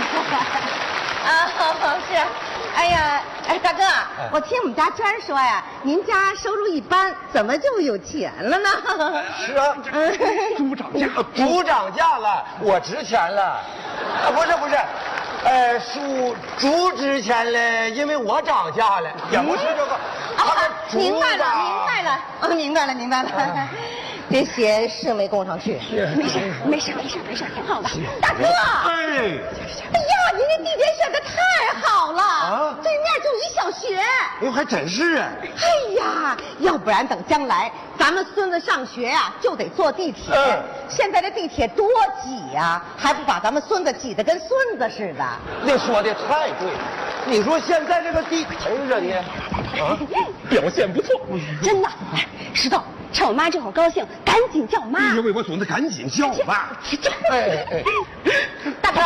[1.26, 1.28] 啊，
[2.08, 2.14] 是，
[2.74, 3.82] 哎呀，哎，大哥，
[4.32, 8.68] 我听我们家娟儿说呀，您家收入一般，怎么就有钱了呢？
[9.44, 9.76] 是啊，
[10.56, 13.42] 猪涨价，猪涨价了，我值钱了。
[13.42, 14.78] 啊，不是不是，
[15.44, 19.98] 呃，猪猪值钱了，因为我涨价了，也不是这个。
[20.36, 23.30] 他这猪明白了，明白了，哦，明白了，明白了。
[24.32, 25.76] 这鞋是没供上去，
[26.16, 27.88] 没事，没事，没事，没事，挺好的。
[28.22, 31.34] 大哥，哎，哎呀，您这地点选的太
[32.50, 33.96] 啊对面就一小学。
[33.96, 35.28] 哎呦，还真是啊。
[35.42, 40.34] 哎呀，要不然等将来咱们孙子上学呀、就得坐地铁。
[40.34, 41.88] 嗯现在这地铁多
[42.20, 45.24] 挤呀、还不把咱们孙子挤得跟孙子似的。
[45.64, 46.80] 那说的太对了，
[47.26, 49.16] 你说现在这个地哎人呢？
[49.80, 49.96] 啊，
[50.48, 51.20] 表现不错。
[51.62, 52.82] 真的，哎石头，
[53.12, 54.98] 趁我妈这会儿高兴，赶紧叫妈。
[54.98, 56.72] 哎呦喂，我总得赶紧叫吧。
[57.30, 57.84] 哎哎，
[58.82, 59.00] 大哥，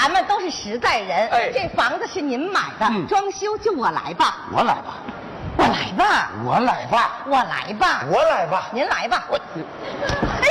[0.00, 4.94] 咱们都是实在人，哎这房子是您买的，嗯装修就我来吧，我来吧，
[5.58, 8.70] 我来吧，我来吧，我来吧，我来吧。
[8.72, 9.24] 您来吧。
[9.28, 9.38] 我
[10.40, 10.48] 哎，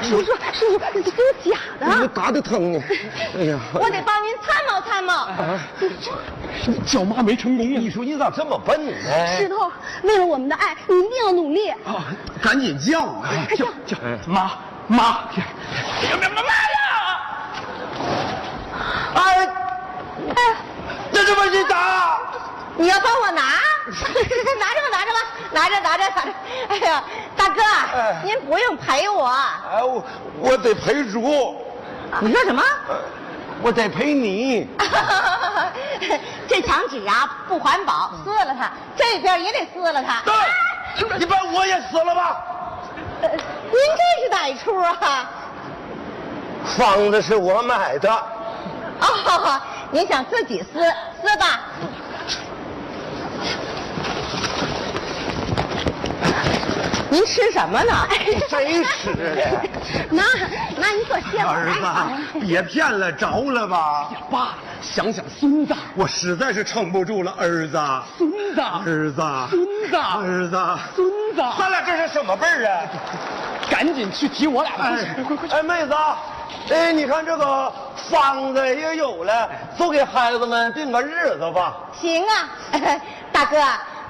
[0.00, 2.80] 叔叔，叔叔，你这都是假的，打的疼呢。
[3.36, 5.12] 哎呀，我得帮您参谋参谋。
[5.12, 5.58] 啊
[6.86, 7.78] 叫妈没成功啊！
[7.80, 8.92] 你说你咋这么笨呢？
[9.36, 9.70] 石头，
[10.02, 11.68] 为了我们的爱，你一定要努力。
[11.68, 12.06] 啊，
[12.40, 13.28] 赶紧叫啊！
[13.56, 14.52] 叫叫妈
[14.86, 16.83] 妈，妈妈呀！
[19.14, 19.48] 哎，
[20.36, 20.56] 哎，
[21.12, 22.18] 这怎么你打？
[22.76, 23.42] 你要帮我拿？
[24.58, 25.18] 拿着吧，拿着吧，
[25.52, 26.32] 拿着，拿着，拿着。
[26.68, 27.02] 哎呀，
[27.36, 29.26] 大哥，哎您不用陪我。
[29.28, 30.04] 哎，我
[30.40, 31.56] 我得陪主，
[32.20, 32.62] 你说什么？
[33.62, 34.68] 我得陪你。
[36.48, 38.70] 这墙纸啊不环保，撕了它。
[38.96, 40.22] 这边也得撕了它。
[40.24, 42.44] 对，你把我也撕了吧。
[43.22, 43.38] 呃您
[43.72, 45.30] 这是哪出啊？
[46.76, 48.22] 房子是我买的，
[49.00, 50.80] 哦，您想自己撕
[51.22, 51.60] 撕吧。
[57.10, 57.92] 您吃什么呢？
[58.50, 59.62] 谁吃的？
[60.10, 60.24] 妈，
[60.80, 61.70] 妈，你可歇会儿。
[62.32, 64.10] 子，别骗了，着了吧？
[64.28, 64.48] 爸，
[64.82, 67.80] 想想孙子，我实在是撑不住了，儿子，
[68.18, 72.82] 孙子，儿子，孙子，儿子，孙子，咱俩这是什么辈儿啊？
[73.70, 75.58] 赶紧去提我俩的东西，快快快！
[75.58, 75.94] 哎，妹子，
[76.70, 77.72] 哎，你看这个
[78.10, 81.76] 房子也有了，就给孩子们定个日子吧。
[82.00, 82.48] 行啊，
[83.30, 83.56] 大哥，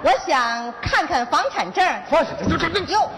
[0.02, 1.84] 我想看看房产证。
[2.08, 3.10] 房产证，这这哟，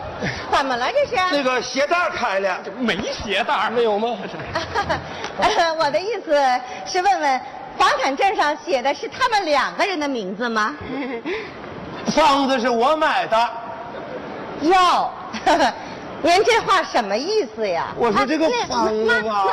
[0.51, 1.17] 怎么了这是？
[1.33, 4.17] 那个鞋带开了，没鞋带没有吗？
[5.79, 6.35] 我的意思
[6.87, 7.41] 是问问，
[7.77, 10.75] 房产证上写的是他们两个人的名字吗？
[12.07, 13.51] 房子是我买的。
[14.63, 15.11] 哟。
[16.27, 17.95] 您这话什么意思呀？
[17.97, 19.45] 我说这个房子吧，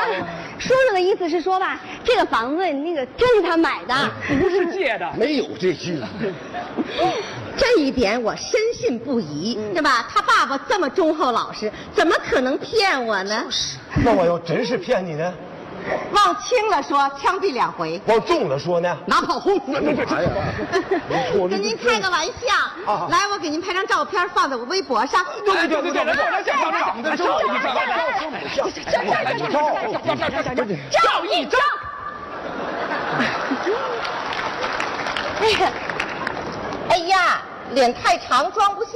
[0.57, 3.93] 叔叔的意思是说吧，这个房子那个真是他买的，
[4.41, 5.07] 不是借的。
[5.15, 6.01] 没有这句。
[7.55, 10.09] 这一点我深信不疑，对吧？
[10.11, 13.45] 他爸爸这么忠厚老实，怎么可能骗我呢？
[14.03, 15.31] 那我要真是骗你呢？
[16.11, 19.57] 往轻了说，枪毙两回；往重了说呢，拿炮轰。
[19.73, 20.29] 哎呀，
[21.49, 22.31] 跟您开个玩笑。
[23.09, 25.25] 来，我给您拍张照片，放在我微博上。
[25.45, 27.75] 对对对对对，长得照一张，
[30.91, 31.59] 照一张。
[35.39, 35.71] 哎呀，
[36.89, 38.89] 哎呀，脸太长装不下。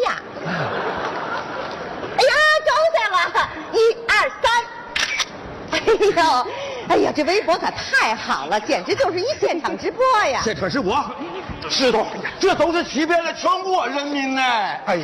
[0.45, 2.33] 哎呀，
[2.65, 3.15] 装下了，
[3.73, 3.75] 一
[4.07, 4.11] 二
[4.41, 4.43] 三。
[5.69, 6.47] 哎呦，
[6.89, 10.41] 哎呀，这微博可太好了，简直就是一现场直播呀！
[10.43, 11.03] 这可是我，
[11.69, 12.07] 石头，
[12.39, 14.41] 这都是欺骗了全国人民呢！
[14.85, 14.97] 哎，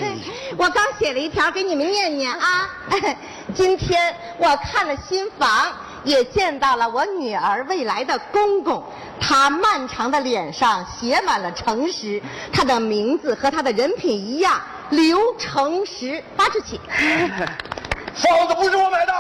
[0.58, 2.70] 我刚写了一条给你们念念啊。
[3.54, 5.74] 今天我看了新房，
[6.06, 8.82] 也见到了我女儿未来的公公，
[9.20, 12.22] 他漫长的脸上写满了诚实，
[12.52, 16.24] 他的名字和他的人品一样，刘诚实。
[16.38, 16.80] 发出去。
[18.16, 19.14] 房子不是我买的。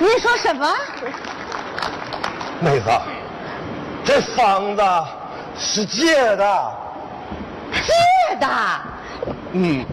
[0.00, 0.74] 你说什么？
[2.58, 2.90] 妹子，
[4.02, 4.82] 这房子
[5.58, 6.72] 是借的。
[7.70, 8.48] 借的？
[9.52, 9.84] 嗯。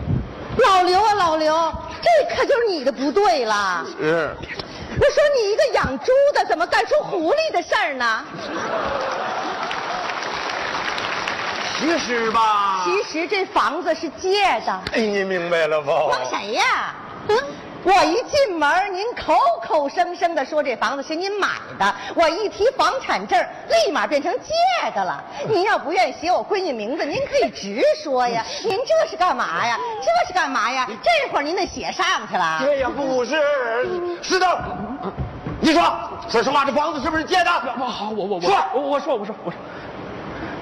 [0.60, 1.54] 老刘啊，老刘，
[2.02, 3.86] 这可就是你的不对了。
[4.00, 4.34] 是。
[4.98, 8.24] 我说你一个养猪的，怎么干出狐狸的事儿呢？
[11.78, 12.86] 其实吧。
[12.86, 14.72] 其实这房子是借的。
[14.94, 15.92] 哎，你明白了不？
[16.10, 16.96] 帮谁呀？
[17.28, 17.38] 嗯。
[17.84, 21.48] 我一进门，您口口声声的说这房子是您买
[21.80, 25.24] 的，我一提房产证，立马变成借的了。
[25.48, 28.44] 您要不愿意写我闺女名字，您可以直说呀。
[28.64, 29.78] 您这是干嘛呀？
[30.02, 30.88] 这是干嘛呀？
[31.02, 32.60] 这会儿您得写上去了。
[32.62, 33.42] 这也不是，
[34.22, 34.64] 是的。
[35.62, 35.82] 你说
[36.30, 37.52] 说实话，这房子是不是借的？
[37.52, 39.60] 好，我我我说，我我说我说我说，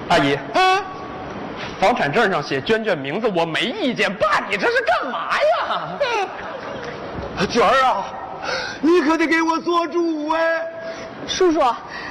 [0.08, 0.82] 阿姨，嗯，
[1.80, 4.12] 房产证上写娟娟名字，我没意见。
[4.14, 5.88] 爸，你这是干嘛呀？
[7.44, 8.04] 娟儿啊，
[8.80, 10.62] 你可得给我做主哎！
[11.26, 11.60] 叔叔，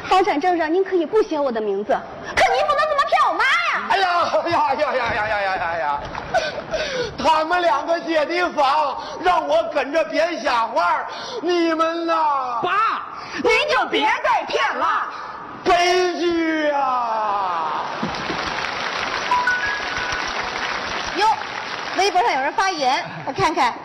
[0.10, 1.94] 房产证上您可以不写我的名字，
[2.36, 3.88] 可您不能这么骗我妈呀！
[3.90, 4.08] 哎呀
[4.50, 6.00] 呀呀呀呀呀呀呀呀！
[7.18, 11.06] 他们两个借的房，让我跟着编瞎话，
[11.42, 13.04] 你们呐，爸，
[13.36, 15.08] 您就别再骗了，
[15.64, 17.86] 悲剧啊！
[21.16, 21.28] 哟，
[21.98, 23.76] 微博上有人发言，我看看啊。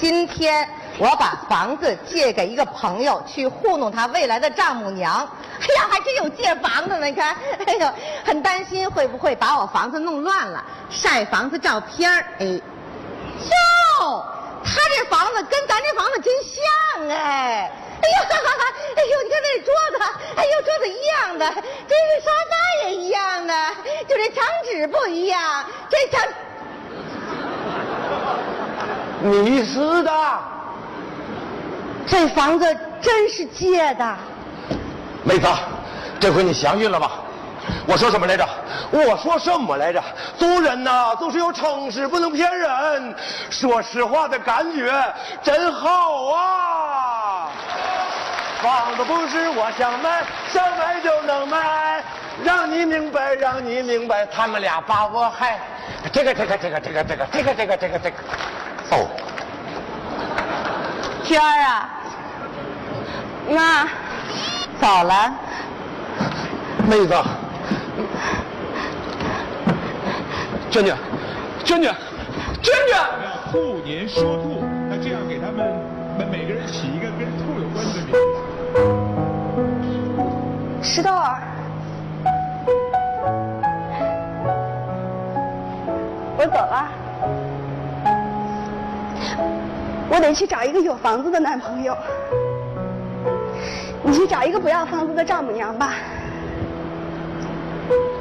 [0.00, 0.68] 今天
[0.98, 5.28] 我把房子借给一个朋友，去糊弄他未来的丈母娘。
[5.60, 7.06] 哎呀，还真有借房子呢！
[7.06, 7.36] 你看，
[7.66, 7.92] 哎呦，
[8.24, 10.64] 很担心会不会把我房子弄乱了。
[10.88, 14.24] 晒房子照片哎，哟，
[14.64, 17.68] 他这房子跟咱这房子真像哎！
[18.00, 20.04] 哎呦，哈 哈哎呦，你看那桌子，
[20.36, 21.50] 哎呦，桌子一样的，
[21.88, 23.74] 这是沙发也一样的，
[24.08, 26.24] 就这墙纸不一样，这墙。
[29.20, 30.12] 你是的，
[32.06, 32.64] 这房子
[33.00, 34.16] 真是借的。
[35.24, 35.48] 妹子，
[36.20, 37.10] 这回你相信了吧？
[37.86, 38.48] 我说什么来着？
[38.90, 40.02] 我说什么来着？
[40.38, 43.14] 做人呐，都是要诚实，不能骗人。
[43.50, 44.92] 说实话的感觉
[45.42, 47.50] 真好啊！
[48.62, 52.02] 房子不是我想买，想买就能买，
[52.44, 55.58] 让你明白，让你明白，他们俩把我害。
[56.12, 58.16] 这个，这个，这个，这个，这个，这个，这个，这个，这个。
[58.90, 59.06] 哦，
[61.24, 61.88] 娟儿啊，
[63.50, 63.88] 妈，
[64.80, 65.30] 早了。
[66.88, 67.14] 妹子，
[70.70, 70.96] 娟娟，
[71.62, 71.94] 娟娟，
[72.62, 72.98] 娟娟。
[73.52, 75.66] 兔年说兔，那这样给他们
[76.18, 78.16] 每每个人起一个跟兔有关的名字。
[80.82, 81.42] 石头儿，
[86.38, 86.88] 我走了。
[90.10, 91.96] 我得去找一个有房子的男朋友，
[94.02, 95.94] 你去找一个不要房子的丈母娘吧。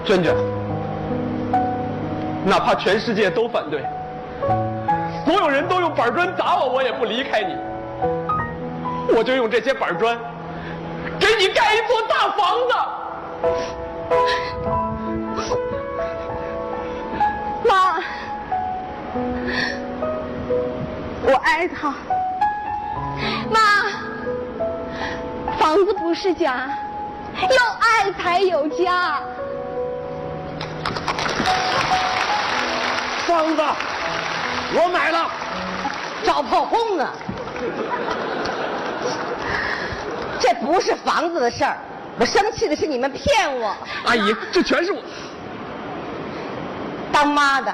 [0.04, 0.36] 娟娟，
[2.46, 3.84] 哪怕全世界都反对，
[5.26, 7.56] 所有人都用板砖砸我，我也不离开你。
[9.16, 10.18] 我就用这些板砖
[11.20, 12.74] 给你盖一座大房子。
[17.68, 18.02] 妈，
[21.28, 21.94] 我爱他。
[23.52, 23.60] 妈，
[25.60, 26.70] 房子不是家，
[27.42, 27.48] 有
[27.80, 29.20] 爱才有家。
[33.28, 33.62] 房子，
[34.74, 35.30] 我买了。
[36.24, 37.12] 找炮轰啊！
[40.40, 41.78] 这不是房子的事儿，
[42.20, 43.74] 我生气的是你们骗我。
[44.04, 45.02] 阿姨，这全是我。
[47.14, 47.74] 当妈的，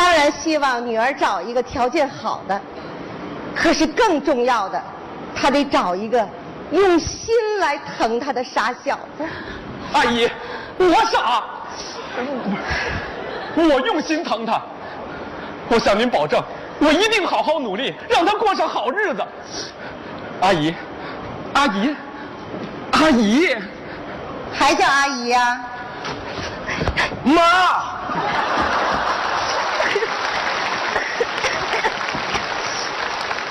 [0.00, 2.58] 当然希望女儿找一个条件好的，
[3.54, 4.82] 可是更重要的，
[5.36, 6.26] 她得找一个
[6.70, 9.28] 用心来疼她的傻小子。
[9.92, 10.26] 阿姨，
[10.78, 11.44] 我傻，
[13.56, 14.62] 我用心疼她，
[15.68, 16.42] 我向您保证。
[16.78, 19.22] 我一定好好努力，让她过上好日子。
[20.40, 20.74] 阿姨，
[21.52, 21.94] 阿姨，
[22.92, 23.54] 阿姨，
[24.50, 25.60] 还叫阿姨呀？
[27.22, 27.42] 妈，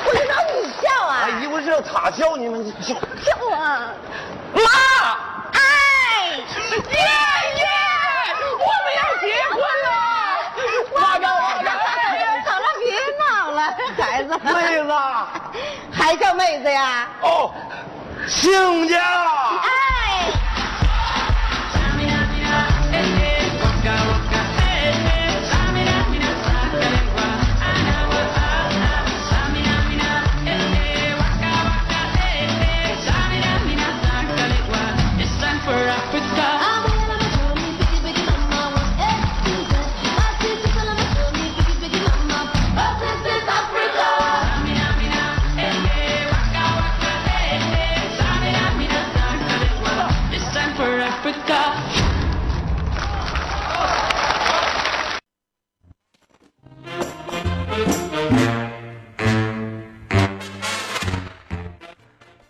[0.06, 1.14] 我是让你叫啊！
[1.19, 3.94] 阿姨，夫是要他叫你们叫叫啊！
[4.54, 4.62] 妈，
[5.54, 5.60] 哎，
[6.32, 7.66] 爷爷，
[8.58, 9.90] 我们要结婚了！
[10.94, 11.70] 我的我的。
[13.20, 13.62] 好了，
[13.98, 14.92] 孩子，妹子，
[15.92, 17.08] 还叫妹子呀？
[17.22, 17.52] 哦，
[18.28, 19.00] 亲家。
[19.00, 20.49] 哎。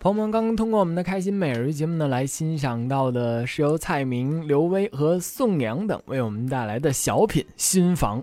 [0.02, 8.18] 朋友们刚刚通过我们的开心美人鱼节目呢，来欣赏到的是由蔡明、刘威和宋阳等为我们带来的小品《新房》。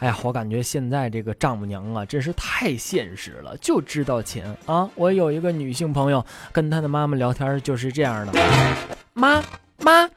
[0.00, 4.90] 哎呀，我感觉现在这个丈母娘啊，真是太现实了，就知道钱啊！
[4.96, 8.32] 我有一个女性朋友，跟她的妈妈聊天就是这样的：
[9.14, 9.42] 妈
[9.78, 10.10] 妈，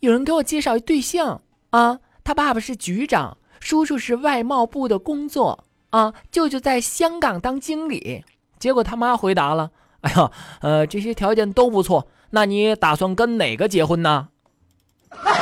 [0.00, 5.62] 有人给我介绍一对象啊，他爸爸是局长，叔叔是外贸部的工作。
[5.90, 8.24] 啊，舅舅在香港当经理，
[8.58, 9.70] 结果他妈回答了
[10.02, 10.30] ：“哎呀，
[10.60, 14.28] 呃，这些条件都不错，那你打算跟哪个结婚呢？”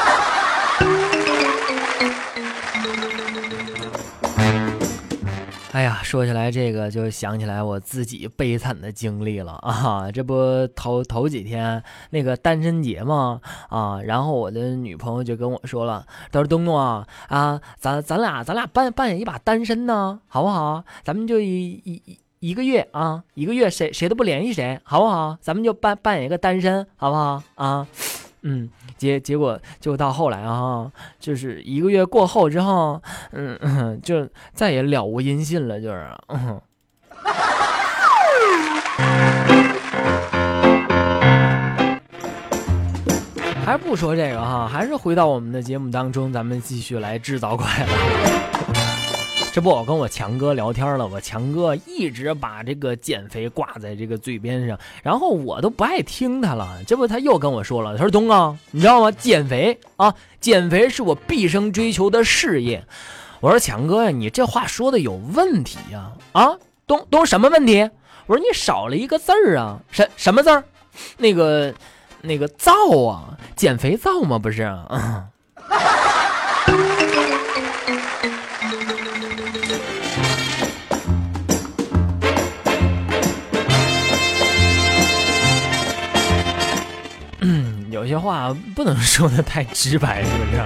[5.72, 10.10] 哎呀，说起来这个就想起来我自己悲惨的经历了啊！
[10.10, 20.82] 这不头头几天那个单身节嘛啊，然后我的女朋友就跟我说了，她说东东啊啊，咱咱俩咱俩扮扮演一把单身呢，好不好？
[21.04, 25.36] 咱们就一一一个月啊，一个月谁谁都不联系谁，好不好？
[25.42, 27.86] 咱们就扮扮演一个单身，好不好啊？
[28.40, 28.70] 嗯。
[28.98, 33.00] 结结果就到后来啊，就是一个月过后之后，
[33.32, 36.06] 嗯， 就再也了无音信了，就是。
[43.64, 47.88] 还不说这个哈，还是回到我们的节目当中，咱们继续来制造快乐。
[49.58, 56.78] 这不，我跟我强哥聊天了，我强哥一直把这个减肥挂在这个嘴边上，然后我都不爱听他了。
[56.86, 59.10] 这不，他又跟我说了，他说：“东啊，你知道吗？
[59.10, 62.84] 减肥啊，减肥是我毕生追求的事业。”
[63.42, 66.12] 我说：“强哥呀，你这话说的有问题呀！
[66.30, 66.56] 啊，
[66.86, 67.90] 东东什么问题？
[68.28, 70.62] 我说你少了一个字儿啊，什什么字儿？
[71.16, 71.74] 那个
[72.22, 72.72] 那个皂
[73.08, 74.38] 啊，减肥皂吗？
[74.38, 74.62] 不是。
[75.58, 76.27] ”有
[88.08, 90.62] 些话不能 说的太直白，是不是？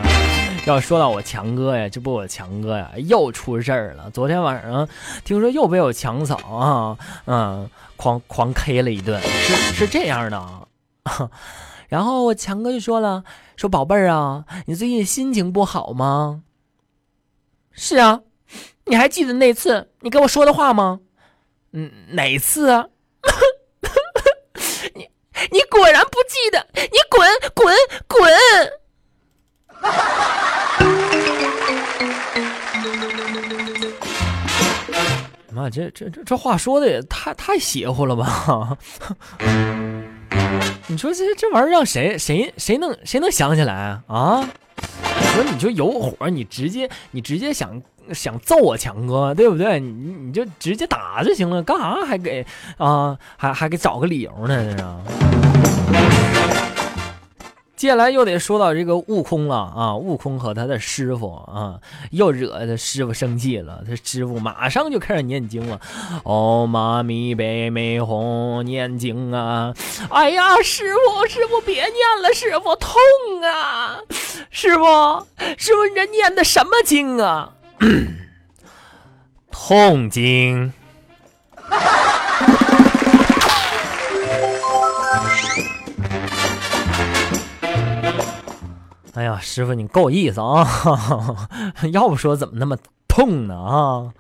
[0.64, 4.08] 要说到我强哥呀，这不我强哥呀又出事儿了。
[4.12, 4.88] 昨天晚上
[5.24, 9.20] 听说又被我强嫂啊，嗯，狂狂 K 了一顿。
[9.20, 10.62] 是是这样的啊，
[11.88, 13.24] 然后我强哥就说了，
[13.56, 16.42] 说宝贝儿啊，你最近心情不好吗？
[17.72, 18.20] 是啊，
[18.84, 21.00] 你还记得那次你跟我说的话吗？
[21.72, 22.86] 嗯，哪次啊？
[24.94, 25.08] 你
[25.50, 26.01] 你果然
[26.32, 27.76] 记得，你滚滚
[28.08, 28.32] 滚！
[35.50, 38.78] 妈，这这这这话说的也太太邪乎了吧？
[40.88, 44.48] 你说这这玩意儿让谁谁谁能谁能想起来啊？
[45.34, 47.80] 说你就有火，你直接你直接想
[48.12, 49.78] 想揍我强哥，对不对？
[49.78, 52.44] 你你就直接打就行了，干啥还给
[52.78, 54.74] 啊还还给找个理由呢？
[54.76, 54.84] 这是。
[57.74, 59.96] 接下来又得说到这个悟空了啊！
[59.96, 61.80] 悟空和他的师傅啊，
[62.12, 63.82] 又惹他师傅生气了。
[63.84, 65.80] 他师傅马上就开始念经了
[66.22, 69.74] ：“哦妈咪呗咪吽，念经啊！”
[70.10, 71.92] 哎呀，师傅师傅别念
[72.22, 72.92] 了，师傅痛
[73.42, 73.98] 啊！
[74.52, 74.84] 师傅
[75.58, 77.52] 师傅，你这念的什么经啊？
[79.50, 80.72] 痛经。
[89.14, 90.66] 哎呀，师傅你够意思啊！
[91.92, 92.76] 要不说怎么那么
[93.08, 94.12] 痛呢啊？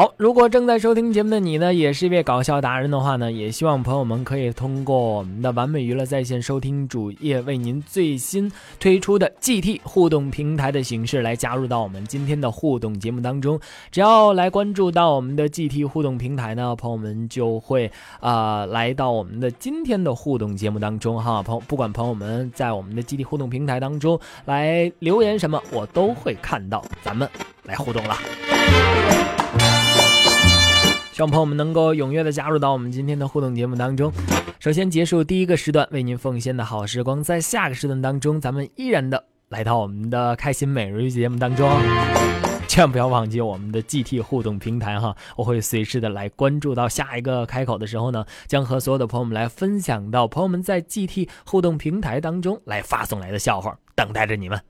[0.00, 13.60] 好，如果正在收听节目的你呢，也是一位搞笑达人的话呢，也希望朋友们可以通过我们的完美娱乐在线收听主页，为您最新推出的 GT 互动平台的形式来加入到我们今天的互动节目当中。
[13.90, 21.42] 只要来关注到我们的 GT 互动平台呢，朋友们就会啊来到我们的今天的互动节目当中哈。
[21.42, 27.28] 朋不管朋友们在我们的 GT 互动平台当中来留言什么，我都会看到，咱们
[27.64, 28.16] 来互动了。
[31.12, 34.12] 希望朋友们能够踊跃的加入到我们今天的互动节目当中。
[34.60, 41.68] 首先结束第一个时段为您奉献的好时光，在下个时段当中，咱们依然的来到我们的开心每日节目当中。
[42.68, 54.60] 千万不要忘记我们的 GT 互动平台哈，我会随时的来关注到下一个开口的时候呢，将和所有的朋友们来分享到朋友们在 GT 互动平台当中来发送来的笑话，等待着你们。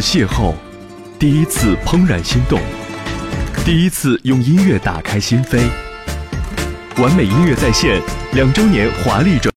[0.00, 0.54] 邂逅，
[1.18, 2.58] 第一次怦然心动，
[3.64, 5.60] 第一次用音乐打开心扉。
[7.00, 8.00] 完美音乐在线
[8.32, 9.48] 两周年华丽转。